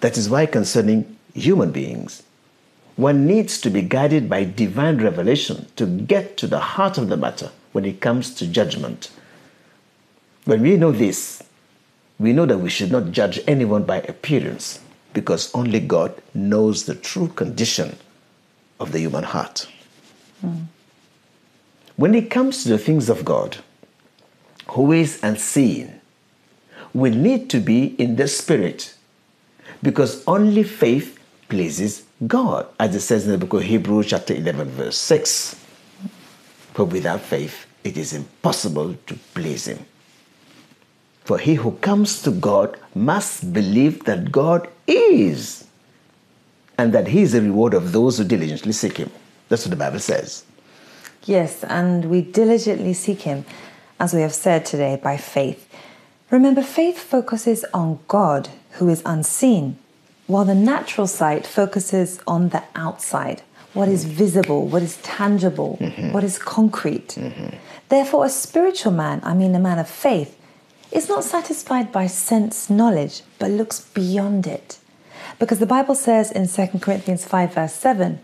[0.00, 2.22] That is why, concerning human beings,
[2.96, 7.16] one needs to be guided by divine revelation to get to the heart of the
[7.16, 9.10] matter when it comes to judgment.
[10.48, 11.42] When we know this,
[12.18, 14.80] we know that we should not judge anyone by appearance
[15.12, 17.98] because only God knows the true condition
[18.80, 19.68] of the human heart.
[20.42, 20.68] Mm.
[21.96, 23.58] When it comes to the things of God,
[24.68, 26.00] who is unseen,
[26.94, 28.94] we need to be in the spirit
[29.82, 31.18] because only faith
[31.50, 35.62] pleases God, as it says in the book of Hebrews, chapter 11, verse 6.
[36.72, 39.84] For without faith, it is impossible to please Him.
[41.28, 45.66] For he who comes to God must believe that God is,
[46.78, 49.10] and that He is the reward of those who diligently seek Him.
[49.50, 50.46] That's what the Bible says.
[51.24, 53.44] Yes, and we diligently seek Him,
[54.00, 55.68] as we have said today, by faith.
[56.30, 59.76] Remember, faith focuses on God, who is unseen,
[60.28, 63.42] while the natural sight focuses on the outside,
[63.74, 66.10] what is visible, what is tangible, mm-hmm.
[66.12, 67.08] what is concrete.
[67.08, 67.54] Mm-hmm.
[67.90, 70.37] Therefore, a spiritual man, I mean a man of faith,
[70.90, 74.78] is not satisfied by sense knowledge, but looks beyond it.
[75.38, 78.20] Because the Bible says in 2 Corinthians 5, verse 7,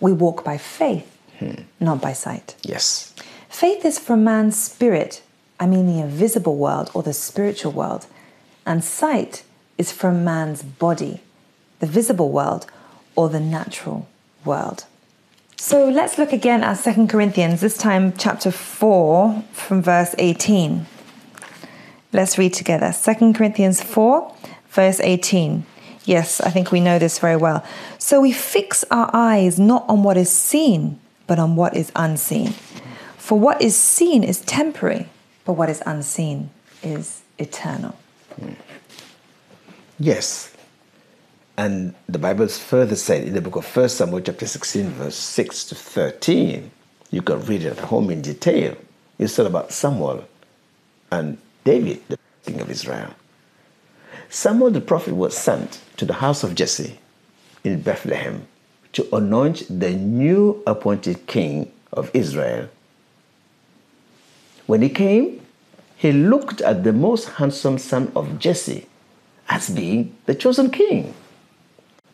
[0.00, 1.62] we walk by faith, hmm.
[1.80, 2.54] not by sight.
[2.62, 3.14] Yes.
[3.48, 5.22] Faith is from man's spirit,
[5.58, 8.06] I mean the invisible world or the spiritual world,
[8.64, 9.42] and sight
[9.76, 11.20] is from man's body,
[11.80, 12.66] the visible world
[13.16, 14.06] or the natural
[14.44, 14.84] world.
[15.56, 20.86] So let's look again at 2 Corinthians, this time chapter 4 from verse 18.
[22.12, 22.92] Let's read together.
[22.92, 24.34] 2 Corinthians 4,
[24.70, 25.66] verse 18.
[26.04, 27.62] Yes, I think we know this very well.
[27.98, 32.54] So we fix our eyes not on what is seen, but on what is unseen.
[33.18, 35.06] For what is seen is temporary,
[35.44, 36.48] but what is unseen
[36.82, 37.94] is eternal.
[39.98, 40.54] Yes.
[41.58, 45.64] And the Bible further said in the book of 1 Samuel, chapter 16, verse 6
[45.64, 46.70] to 13.
[47.10, 48.76] You can read it at home in detail.
[49.18, 50.24] It's all about Samuel
[51.10, 51.36] and
[51.68, 53.10] David, the king of Israel.
[54.30, 56.96] Samuel the prophet was sent to the house of Jesse
[57.62, 58.48] in Bethlehem
[58.94, 62.70] to anoint the new appointed king of Israel.
[64.64, 65.44] When he came,
[65.94, 68.86] he looked at the most handsome son of Jesse
[69.50, 71.12] as being the chosen king.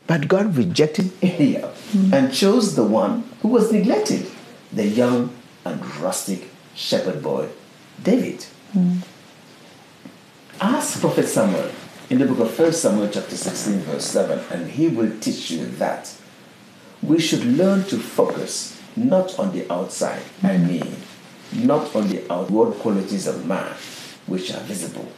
[0.08, 1.70] But God rejected Eliab
[2.12, 4.26] and chose the one who was neglected,
[4.72, 5.30] the young
[5.64, 7.50] and rustic shepherd boy,
[8.02, 8.42] David.
[8.72, 8.98] Hmm.
[10.64, 11.70] Ask Prophet Samuel
[12.08, 15.66] in the book of 1 Samuel, chapter 16, verse 7, and he will teach you
[15.76, 16.16] that
[17.02, 20.96] we should learn to focus not on the outside, I mean,
[21.52, 23.74] not on the outward qualities of man,
[24.26, 25.12] which are visible,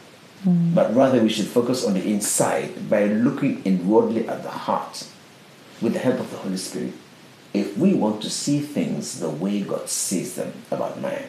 [0.45, 0.75] mm.
[0.75, 5.07] but rather we should focus on the inside by looking inwardly at the heart
[5.81, 6.91] with the help of the Holy Spirit
[7.53, 11.23] if we want to see things the way God sees them about man.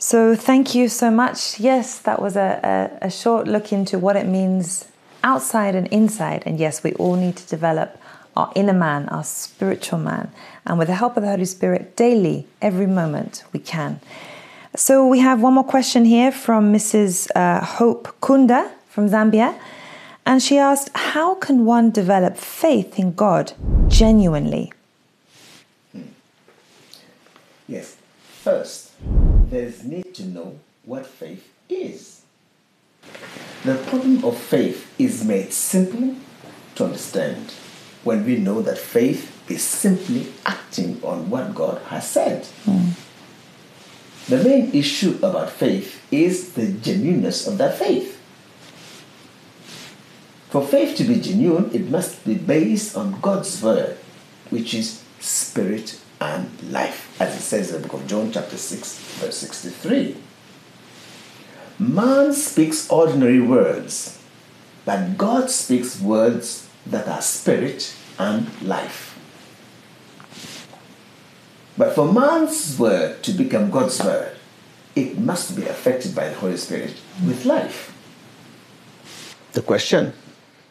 [0.00, 1.58] So, thank you so much.
[1.58, 4.86] Yes, that was a, a, a short look into what it means
[5.24, 6.44] outside and inside.
[6.46, 8.00] And yes, we all need to develop
[8.36, 10.30] our inner man, our spiritual man.
[10.64, 14.00] And with the help of the Holy Spirit, daily, every moment, we can.
[14.76, 17.28] So, we have one more question here from Mrs.
[17.34, 19.58] Uh, Hope Kunda from Zambia.
[20.24, 23.52] And she asked, How can one develop faith in God
[23.88, 24.72] genuinely?
[27.66, 27.96] Yes.
[28.44, 28.92] First,
[29.50, 32.22] there is need to know what faith is.
[33.64, 36.16] The problem of faith is made simple
[36.74, 37.50] to understand
[38.04, 42.44] when we know that faith is simply acting on what God has said.
[42.64, 42.90] Hmm.
[44.28, 48.20] The main issue about faith is the genuineness of that faith.
[50.50, 53.96] For faith to be genuine, it must be based on God's word,
[54.50, 58.98] which is spirit and life, as it says in the book of John, chapter 6,
[59.20, 60.16] verse 63.
[61.78, 64.20] Man speaks ordinary words,
[64.84, 69.16] but God speaks words that are spirit and life.
[71.76, 74.36] But for man's word to become God's word,
[74.96, 76.94] it must be affected by the Holy Spirit
[77.24, 77.94] with life.
[79.52, 80.12] The question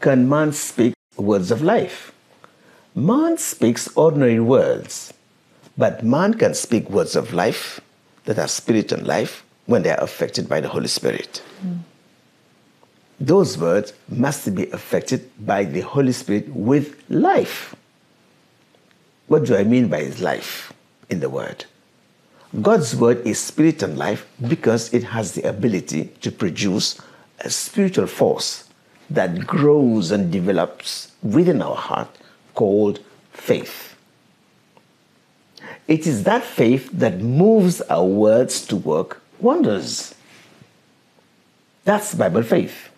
[0.01, 2.11] can man speak words of life?
[2.93, 5.13] Man speaks ordinary words,
[5.77, 7.79] but man can speak words of life
[8.25, 11.41] that are spirit and life when they are affected by the Holy Spirit.
[13.19, 17.75] Those words must be affected by the Holy Spirit with life.
[19.27, 20.73] What do I mean by life
[21.09, 21.65] in the word?
[22.61, 26.99] God's word is spirit and life because it has the ability to produce
[27.41, 28.69] a spiritual force
[29.09, 32.09] that grows and develops within our heart
[32.55, 32.99] called
[33.31, 33.86] faith.
[35.87, 40.13] It is that faith that moves our words to work wonders.
[41.85, 42.89] That's Bible faith.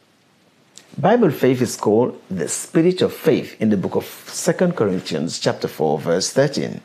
[0.98, 5.68] Bible faith is called the spirit of faith in the book of 2 Corinthians chapter
[5.68, 6.82] 4 verse 13.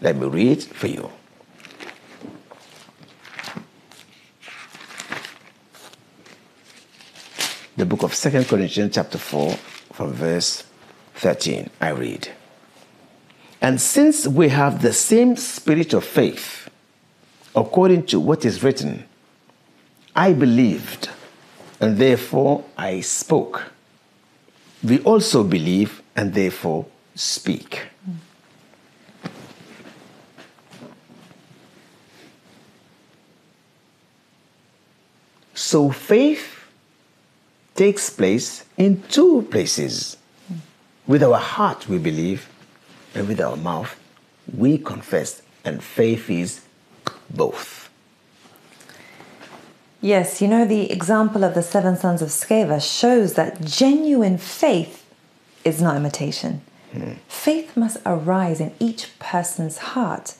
[0.00, 1.10] Let me read for you.
[7.78, 9.52] the book of Second Corinthians, chapter 4,
[9.92, 10.64] from verse
[11.14, 11.70] 13.
[11.80, 12.28] I read.
[13.60, 16.68] And since we have the same spirit of faith,
[17.56, 19.04] according to what is written,
[20.14, 21.10] I believed,
[21.80, 23.72] and therefore I spoke.
[24.82, 27.82] We also believe, and therefore speak.
[35.54, 36.64] So faith
[37.74, 40.16] takes place in two places.
[41.08, 42.48] With our heart, we believe,
[43.14, 43.98] and with our mouth,
[44.56, 45.42] we confess.
[45.64, 46.62] And faith is
[47.28, 47.90] both.
[50.00, 55.04] Yes, you know, the example of the seven sons of Sceva shows that genuine faith
[55.64, 56.60] is not imitation.
[56.92, 57.14] Hmm.
[57.26, 60.36] Faith must arise in each person's heart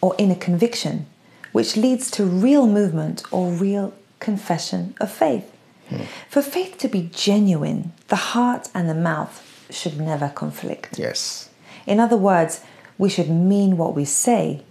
[0.00, 1.06] or in a conviction,
[1.52, 5.50] which leads to real movement or real confession of faith.
[5.88, 6.02] Hmm.
[6.30, 10.98] For faith to be genuine, the heart and the mouth should never conflict.
[10.98, 11.47] Yes.
[11.88, 12.60] In other words,
[12.98, 14.62] we should mean what we say.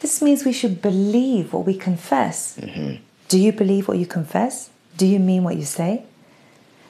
[0.00, 2.56] This means we should believe what we confess.
[2.56, 3.02] Mm-hmm.
[3.28, 4.70] Do you believe what you confess?
[4.96, 6.04] Do you mean what you say?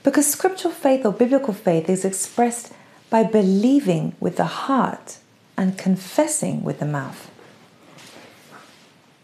[0.03, 2.73] Because scriptural faith or biblical faith is expressed
[3.09, 5.19] by believing with the heart
[5.57, 7.31] and confessing with the mouth.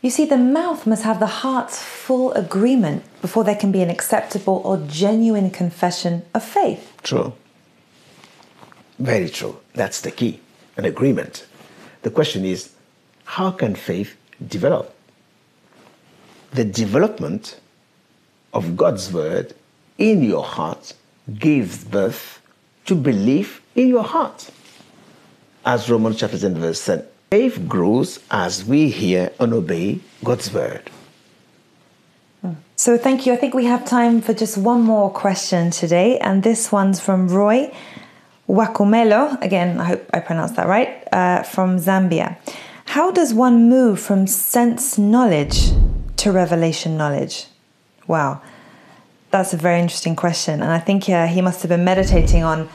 [0.03, 3.91] You see, the mouth must have the heart's full agreement before there can be an
[3.91, 6.93] acceptable or genuine confession of faith.
[7.03, 7.33] True.
[8.99, 9.59] Very true.
[9.75, 10.41] That's the key
[10.77, 11.47] an agreement.
[12.03, 12.71] The question is
[13.25, 14.17] how can faith
[14.47, 14.95] develop?
[16.53, 17.59] The development
[18.53, 19.55] of God's word
[19.99, 20.93] in your heart
[21.39, 22.41] gives birth
[22.85, 24.51] to belief in your heart.
[25.65, 30.91] As Romans chapter 10 verse 10, faith grows as we hear and obey God's word.
[32.79, 33.33] So, thank you.
[33.33, 37.27] I think we have time for just one more question today, and this one's from
[37.27, 37.73] Roy
[38.49, 39.41] Wakumelo.
[39.43, 42.37] Again, I hope I pronounced that right, uh, from Zambia.
[42.87, 45.71] How does one move from sense knowledge
[46.17, 47.47] to revelation knowledge?
[48.07, 48.41] Wow,
[49.31, 52.69] that's a very interesting question, and I think uh, he must have been meditating on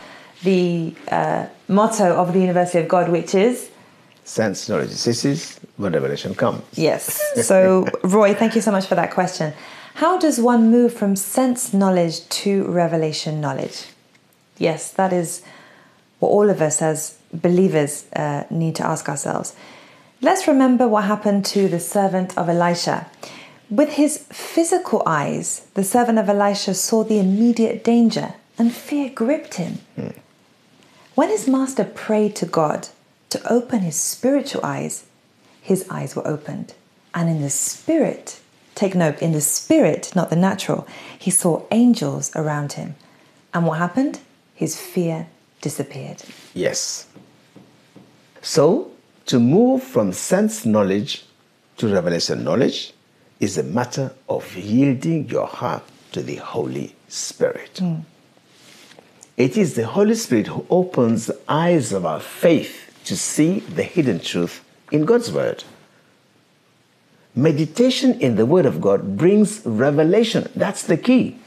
[0.43, 3.71] the uh, motto of the University of God, which is
[4.23, 6.61] Sense knowledge ceases when revelation comes.
[6.73, 7.19] Yes.
[7.43, 9.53] So, Roy, thank you so much for that question.
[9.95, 13.87] How does one move from sense knowledge to revelation knowledge?
[14.57, 15.41] Yes, that is
[16.21, 19.55] what all of us as believers uh, need to ask ourselves.
[20.21, 23.07] Let's remember what happened to the servant of Elisha.
[23.71, 29.55] With his physical eyes, the servant of Elisha saw the immediate danger and fear gripped
[29.55, 29.79] him.
[31.15, 32.89] When his master prayed to God
[33.29, 35.05] to open his spiritual eyes,
[35.59, 36.75] his eyes were opened.
[37.15, 38.39] And in the spirit,
[38.75, 42.95] take note, in the spirit, not the natural, he saw angels around him.
[43.55, 44.19] And what happened?
[44.53, 45.27] His fear
[45.61, 46.21] disappeared.
[46.53, 47.07] Yes.
[48.41, 48.91] So,
[49.27, 51.23] to move from sense knowledge
[51.77, 52.93] to revelation knowledge
[53.39, 57.77] is a matter of yielding your heart to the Holy Spirit.
[57.79, 58.01] Hmm.
[59.37, 63.83] It is the Holy Spirit who opens the eyes of our faith to see the
[63.83, 65.63] hidden truth in God's Word.
[67.33, 70.49] Meditation in the Word of God brings revelation.
[70.55, 71.39] That's the key.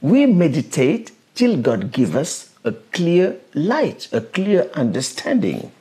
[0.00, 5.72] We meditate till God gives us a clear light, a clear understanding.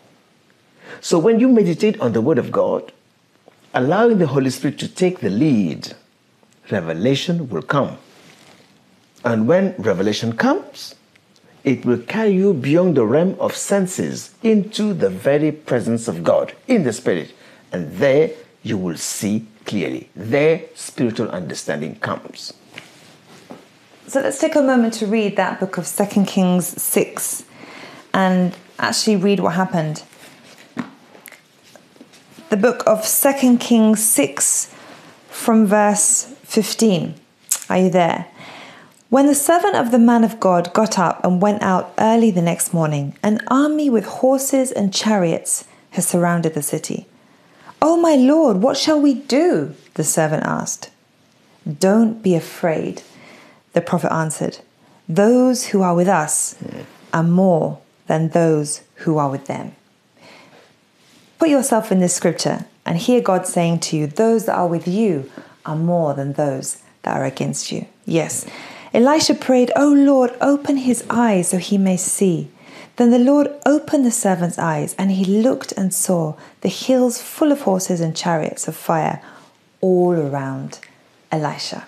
[0.99, 2.91] So when you meditate on the Word of God,
[3.73, 5.93] allowing the Holy Spirit to take the lead,
[6.69, 7.97] revelation will come.
[9.23, 10.95] And when revelation comes,
[11.63, 16.53] it will carry you beyond the realm of senses into the very presence of God
[16.67, 17.33] in the Spirit.
[17.71, 18.31] And there
[18.63, 20.09] you will see clearly.
[20.15, 22.53] There, spiritual understanding comes.
[24.11, 27.45] So let's take a moment to read that book of Second Kings 6
[28.13, 30.03] and actually read what happened.
[32.49, 34.75] The book of Second Kings 6
[35.29, 37.15] from verse 15.
[37.69, 38.27] Are you there?
[39.07, 42.41] When the servant of the man of God got up and went out early the
[42.41, 47.07] next morning, an army with horses and chariots had surrounded the city.
[47.81, 49.73] Oh, my lord, what shall we do?
[49.93, 50.89] The servant asked.
[51.79, 53.03] Don't be afraid,
[53.73, 54.59] the prophet answered.
[55.07, 56.55] Those who are with us
[57.13, 59.75] are more than those who are with them.
[61.39, 64.87] Put yourself in this scripture and hear God saying to you, Those that are with
[64.87, 65.29] you
[65.65, 67.87] are more than those that are against you.
[68.05, 68.45] Yes.
[68.93, 72.51] Elisha prayed, O Lord, open his eyes so he may see.
[72.97, 77.51] Then the Lord opened the servant's eyes, and he looked and saw the hills full
[77.51, 79.21] of horses and chariots of fire
[79.79, 80.79] all around
[81.31, 81.87] Elisha.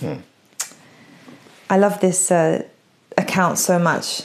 [0.00, 0.14] Hmm.
[1.70, 2.64] I love this uh,
[3.18, 4.22] account so much.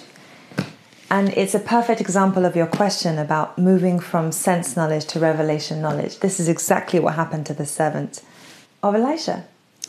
[1.10, 5.82] And it's a perfect example of your question about moving from sense knowledge to revelation
[5.82, 6.20] knowledge.
[6.20, 8.22] This is exactly what happened to the servant
[8.82, 9.46] of Elisha.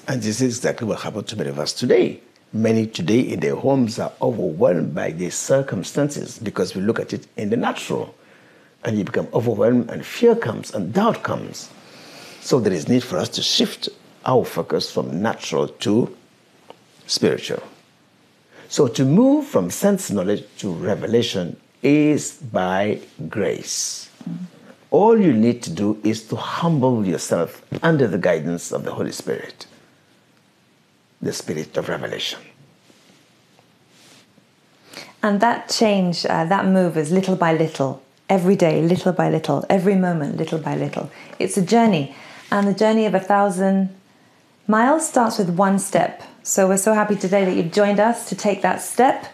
[0.08, 2.20] And this is exactly what happened to many of us today.
[2.52, 7.26] Many today in their homes are overwhelmed by their circumstances because we look at it
[7.36, 8.14] in the natural.
[8.84, 11.70] And you become overwhelmed, and fear comes, and doubt comes.
[12.40, 13.88] So there is need for us to shift
[14.26, 16.14] our focus from natural to
[17.06, 17.62] spiritual.
[18.68, 24.10] So to move from sense knowledge to revelation is by grace.
[24.90, 29.12] All you need to do is to humble yourself under the guidance of the Holy
[29.12, 29.66] Spirit,
[31.20, 32.40] the Spirit of revelation.
[35.22, 39.64] And that change, uh, that move is little by little, every day, little by little,
[39.70, 41.10] every moment, little by little.
[41.38, 42.14] It's a journey.
[42.50, 43.88] And the journey of a thousand
[44.66, 46.22] miles starts with one step.
[46.42, 49.26] So we're so happy today that you've joined us to take that step,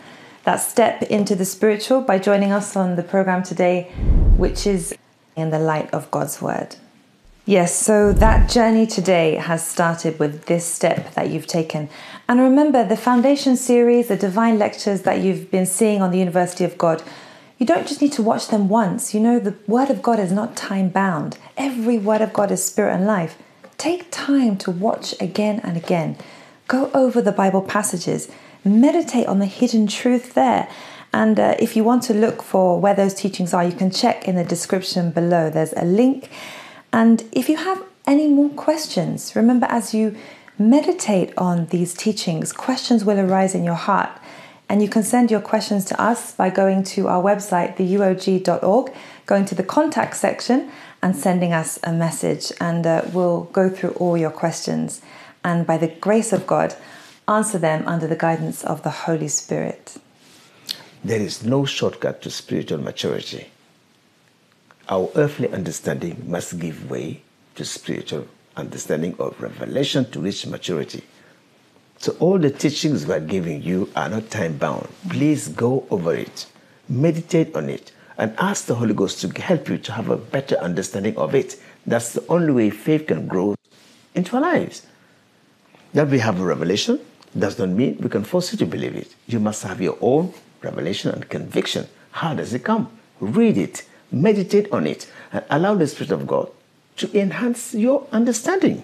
[0.44, 3.84] that step into the spiritual by joining us on the program today,
[4.36, 4.94] which is
[5.36, 6.76] in the light of God's word.
[7.46, 11.88] Yes, so that journey today has started with this step that you've taken.
[12.28, 16.64] And remember, the foundation series, the divine lectures that you've been seeing on the University
[16.64, 17.02] of God,
[17.58, 19.14] you don't just need to watch them once.
[19.14, 22.62] You know, the Word of God is not time bound, every Word of God is
[22.62, 23.36] spirit and life.
[23.80, 26.18] Take time to watch again and again.
[26.68, 28.30] Go over the Bible passages,
[28.62, 30.68] meditate on the hidden truth there.
[31.14, 34.28] And uh, if you want to look for where those teachings are, you can check
[34.28, 35.48] in the description below.
[35.48, 36.28] There's a link.
[36.92, 40.14] And if you have any more questions, remember as you
[40.58, 44.10] meditate on these teachings, questions will arise in your heart.
[44.68, 48.92] And you can send your questions to us by going to our website, theuog.org,
[49.30, 50.68] going to the contact section,
[51.02, 52.52] and sending us a message.
[52.60, 55.00] And uh, we'll go through all your questions.
[55.44, 56.74] And by the grace of God,
[57.28, 59.98] answer them under the guidance of the Holy Spirit.
[61.04, 63.46] There is no shortcut to spiritual maturity.
[64.88, 67.22] Our earthly understanding must give way
[67.54, 68.26] to spiritual
[68.56, 71.04] understanding of revelation to reach maturity.
[71.98, 74.88] So, all the teachings we are giving you are not time bound.
[75.08, 76.46] Please go over it,
[76.88, 80.56] meditate on it, and ask the Holy Ghost to help you to have a better
[80.56, 81.56] understanding of it.
[81.86, 83.54] That's the only way faith can grow
[84.14, 84.86] into our lives.
[85.94, 87.00] That we have a revelation
[87.36, 89.14] does not mean we can force you to believe it.
[89.26, 91.88] You must have your own revelation and conviction.
[92.10, 92.90] How does it come?
[93.20, 96.50] Read it, meditate on it, and allow the Spirit of God
[96.98, 98.82] to enhance your understanding.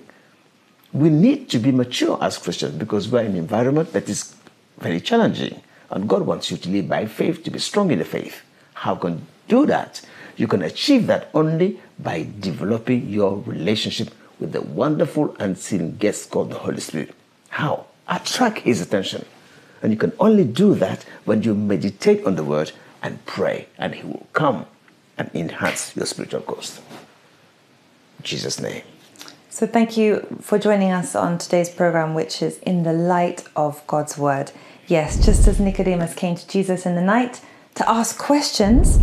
[0.94, 4.34] We need to be mature as Christians because we're in an environment that is
[4.78, 5.60] very challenging.
[5.90, 8.40] And God wants you to live by faith, to be strong in the faith.
[8.76, 10.02] How can you do that?
[10.36, 16.50] You can achieve that only by developing your relationship with the wonderful unseen guest called
[16.50, 17.14] the Holy Spirit.
[17.48, 17.86] How?
[18.06, 19.24] Attract his attention.
[19.82, 22.72] And you can only do that when you meditate on the word
[23.02, 24.66] and pray, and he will come
[25.16, 26.44] and enhance your spiritual.
[26.46, 28.82] In Jesus' name.
[29.48, 33.86] So, thank you for joining us on today's program, which is In the Light of
[33.86, 34.52] God's Word.
[34.86, 37.40] Yes, just as Nicodemus came to Jesus in the night
[37.76, 38.98] to ask questions,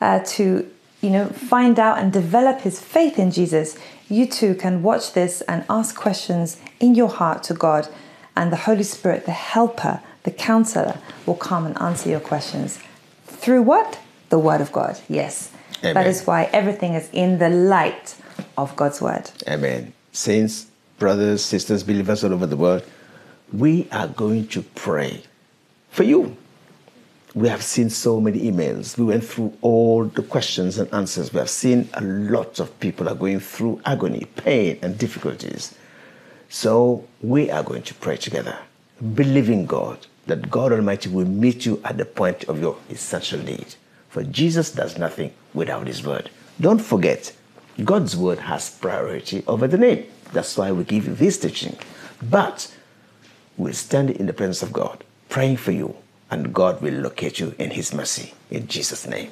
[0.00, 0.70] uh, to
[1.00, 3.76] you know find out and develop his faith in Jesus,
[4.08, 7.88] you too can watch this and ask questions in your heart to God,
[8.36, 12.78] and the Holy Spirit, the Helper, the Counselor, will come and answer your questions
[13.26, 13.98] through what?
[14.28, 14.98] The Word of God.
[15.08, 15.50] Yes,
[15.80, 15.94] Amen.
[15.94, 18.14] that is why everything is in the light
[18.56, 19.30] of God's Word.
[19.48, 19.92] Amen.
[20.12, 20.66] Saints,
[20.98, 22.84] brothers, sisters, believers all over the world,
[23.52, 25.22] we are going to pray
[25.90, 26.36] for you.
[27.38, 28.98] We have seen so many emails.
[28.98, 31.32] We went through all the questions and answers.
[31.32, 35.72] We have seen a lot of people are going through agony, pain, and difficulties.
[36.48, 38.58] So we are going to pray together,
[39.14, 43.76] believing God that God Almighty will meet you at the point of your essential need.
[44.08, 46.30] For Jesus does nothing without His word.
[46.60, 47.32] Don't forget,
[47.84, 50.06] God's word has priority over the name.
[50.32, 51.78] That's why we give you this teaching.
[52.20, 52.74] But
[53.56, 55.94] we'll stand in the presence of God, praying for you,
[56.30, 58.34] and God will locate you in His mercy.
[58.50, 59.30] In Jesus' name.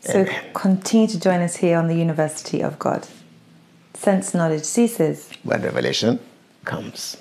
[0.00, 0.44] So Amen.
[0.54, 3.06] continue to join us here on the University of God.
[3.94, 5.30] Sense knowledge ceases.
[5.42, 6.20] When revelation
[6.64, 7.16] comes.